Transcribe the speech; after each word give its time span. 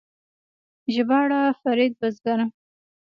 ژباړه 0.93 1.41
فرید 1.61 1.93
بزګر 2.01 2.39